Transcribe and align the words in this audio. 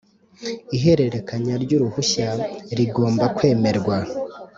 Ihererekanya 0.75 1.53
ry 1.63 1.71
uruhushya 1.77 2.27
rigomba 2.77 3.25
kwemerwa 3.35 3.97